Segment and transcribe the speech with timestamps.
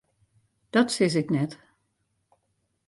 [0.69, 1.53] Dat sis ik net.